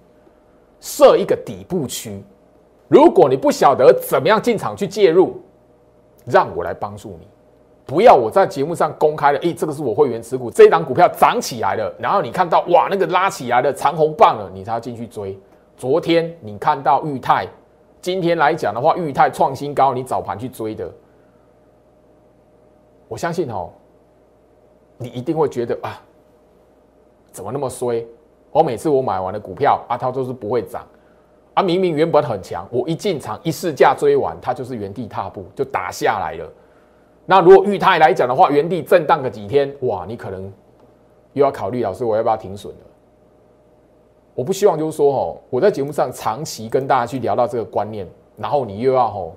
[0.81, 2.21] 设一个底部区。
[2.89, 5.41] 如果你不晓得怎么样进场去介入，
[6.25, 7.29] 让我来帮助你。
[7.87, 15.39] 不要我在节目上公开了，诶，这个是我会员持股，这一档股票涨起来了，然后你看到哇，那个拉起来的长红棒了，你才要进去追。
[15.77, 17.47] 昨天你看到裕泰，
[18.01, 20.93] 今天来讲的话，裕泰创新高，你早盘去追的，
[23.07, 23.71] 我相信哦，
[24.99, 26.03] 你一定会觉得啊。
[27.33, 28.07] 怎么那么衰？
[28.53, 30.85] 我每次我买完的股票，啊，它都是不会涨，
[31.55, 36.53] 啊，明明原本很强，我一进场一试价追完，它就是原地踏步就打下来了。
[37.27, 40.53] 那如果裕泰来讲的话，原地震荡个几天，哇，你可能
[41.33, 42.81] 又要考虑，老师我要不要停损了？
[44.35, 48.05] 我不希望就是说，哦，我在节目上长期跟大家去聊到这个观念，
[48.37, 49.37] 然后你又要吼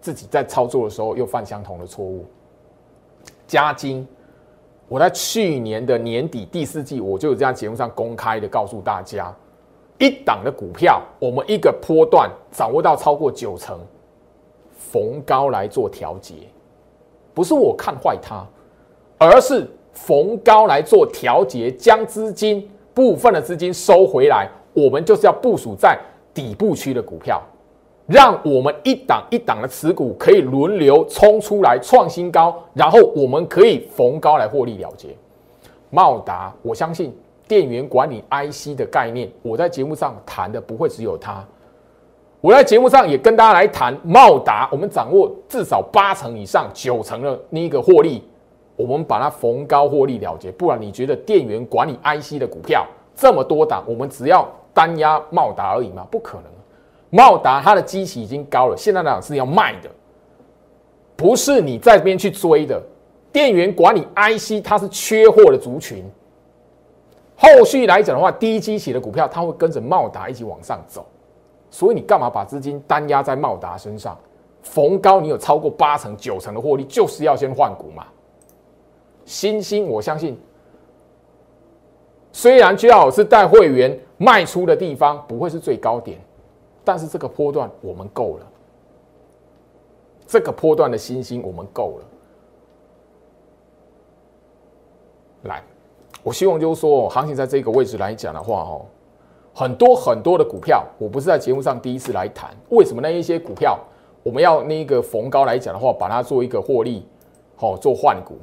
[0.00, 2.24] 自己在操作的时候又犯相同的错误，
[3.46, 4.08] 加金。
[4.94, 9.34] 我在去年的年底第四季，我就有在节目上公开的告诉大家，
[9.98, 13.76] 一档的股票，我们一个波段掌握到超过九成，
[14.72, 16.34] 逢高来做调节，
[17.34, 18.46] 不是我看坏它，
[19.18, 25.98] 而是逢高来做调节，将资金部分的资金收回来，我们就是要部署在
[26.32, 27.42] 底部区的股票。
[28.06, 35.08] 让我们一档一档的持股可以轮流冲出来创新高，然后我们可以逢高来获利了结。
[35.88, 37.16] 茂达，我相信
[37.48, 41.42] 电源管理 IC 的概念，我在节目上谈的不会只有它。
[42.42, 48.22] 我在节目上也跟大家来谈茂达，我们掌握至少八成以上、九成的那个获利，
[48.76, 50.52] 我们把它逢高获利了结。
[50.52, 52.86] 不然你觉得电源管理 IC 的股票
[53.16, 56.06] 这么多档，我们只要单压茂达而已吗？
[56.10, 56.53] 不可能。
[57.14, 59.88] 茂达它的基期已经高了，现在讲是要卖的，
[61.14, 62.82] 不是你在这边去追的。
[63.30, 66.04] 电源管理 IC 它是缺货的族群，
[67.36, 71.06] 后续来讲的话，低基期的股票它会跟着茂达一起往上走，
[71.70, 74.18] 所以你干嘛把资金单压在茂达身上？
[74.62, 78.06] 逢高你有超过八成九成的获利，就是要先换股嘛。
[79.24, 80.36] 新兴我相信，
[82.32, 86.18] 虽然最好是带会员卖出的地方不会是最高点。
[86.84, 88.46] 但是这个波段我们够了，
[90.26, 92.04] 这个波段的新星我们够了。
[95.44, 95.62] 来，
[96.22, 98.86] 我希望就是说，行情在这个位置来讲的话，哦，
[99.54, 102.54] 很多很多的股票，我不是在节目上第一次来谈。
[102.70, 103.78] 为什么那一些股票
[104.22, 107.06] 我们要那个逢高来讲的话，把它做一个获利，
[107.56, 108.36] 好做换股？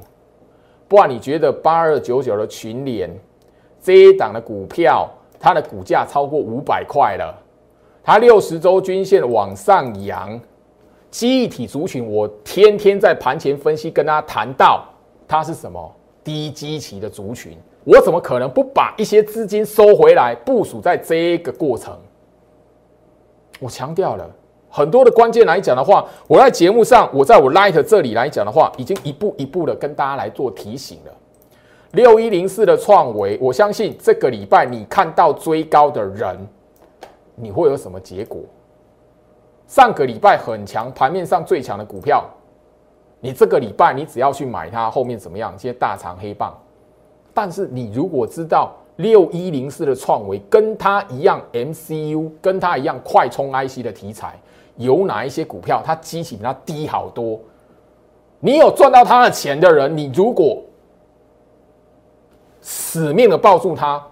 [0.88, 3.10] 不然你觉得八二九九的群联
[3.82, 7.41] 这一档的股票，它的股价超过五百块了？
[8.04, 10.40] 它六十周均线往上扬，
[11.12, 14.84] 记忆体族群，我天天在盘前分析，跟大家谈到
[15.28, 21.96] 它是什么低基期的族群，我怎么可能不把一些资金收回来部署在这个过程？
[23.60, 24.28] 我强调了
[24.68, 31.12] 很多的关键来讲的话，我在节目上，我在我 Light 这里来讲的话，已经一步一步的跟大家来做提醒了。
[31.92, 36.36] 六一零四的创维，我相信这个礼拜你看到追高的人。
[37.42, 38.40] 你会有什么结果？
[39.68, 42.26] 上个礼拜很强，盘面上最强的股票，
[43.20, 45.54] 你这个礼拜你只要去买它，后面怎么样？
[45.54, 46.54] 这些大长黑棒。
[47.34, 54.38] 但是你如果知道六一零四的创维跟它一样 MCU，跟它一样快充 IC 的题材，
[54.76, 57.40] 有哪一些股票它基期比它低好多？
[58.40, 60.62] 你有赚到他的钱的人，你如果
[62.60, 64.04] 死命的抱住他，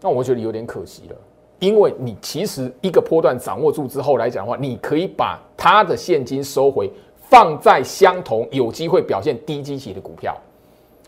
[0.00, 1.16] 那我觉得有点可惜了。
[1.60, 6.90] 因为你其实一个波段掌握住之后来讲的话，你可以把他的现金收回，
[7.28, 10.36] 放在相同有机会表现低基期的股票。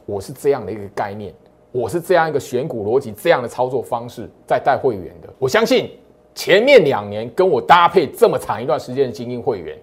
[0.04, 1.32] 我是这样的一个概念，
[1.70, 5.28] 我是这样一个选股逻辑，这样的操作方式在带会员的。
[5.38, 5.90] 我相信
[6.34, 9.78] 前面两年跟我搭配这么长一段时间的精英会员，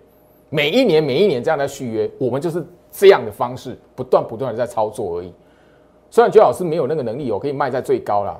[0.49, 5.33] 每一年每一年这样在续约，我们就是这样的方式，不断不断的在操作而已。
[6.11, 8.39] 虽然周老师没有那个能力，我可以卖在最高啦，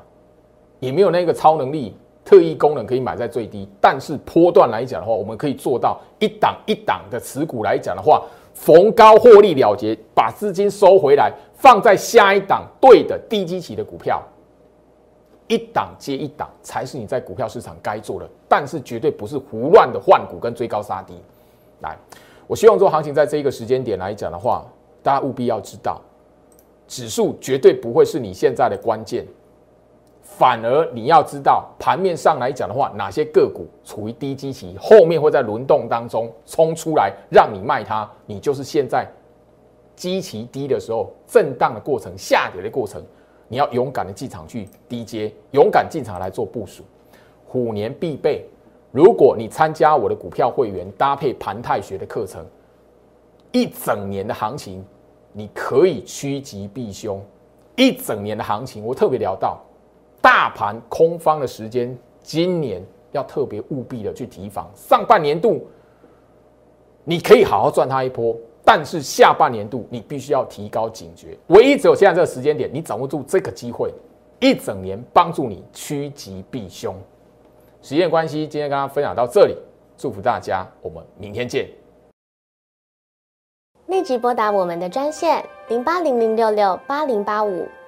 [0.79, 1.95] 也没有那个超能力。
[2.29, 8.23] 特异功能可以买在最低，但是波段来讲的话，我们可以做到一档一档的持股来讲的话，
[8.53, 14.21] 逢高获利了结，把资金收回来，放在下一档对的低基期的股票，
[15.47, 21.15] 一档接一档才是你在股票市场该做的，但是绝对不是胡乱的换股跟追高杀低。
[21.79, 21.97] 来，
[22.45, 24.63] 我希望做行情在这一个时间点来讲的话，
[25.01, 25.99] 大家务必要知道，
[26.87, 29.25] 指数绝对不会是你现在的关键。
[30.39, 39.05] 反而你要知道，盘面上来讲的话，哪些个股处于低基期，后面会在轮动当中冲出来，让你卖它，你就是现在
[39.97, 43.03] 基期低的时候，震荡的过程、下跌的过程，
[43.49, 46.85] 你要勇敢的进场去低接，勇敢进场来做部署。
[47.45, 48.45] 虎年必备，
[48.93, 52.45] 如果你参加我的股票会员搭配盘态学的课程，
[53.51, 54.85] 一整年的行情，
[55.33, 57.21] 你可以趋吉避凶。
[57.75, 59.59] 一整年的行情，我特别聊到。
[60.21, 64.69] 大盘空方的时间，今年要特别务必的去提防。
[64.75, 65.65] 上半年度
[67.03, 71.37] 你可以好好赚它一波，但是下半年度你必须要提高警觉。
[71.47, 73.93] 唯一只有现在这个时间点，你掌握住这个机会，
[74.39, 76.95] 一整年帮助你趋吉避凶。
[77.81, 79.55] 时间关系，今天跟大家分享到这里，
[79.97, 81.67] 祝福大家，我们明天见。
[83.87, 87.67] 立即拨打我们的专线零八零零六六八零八五。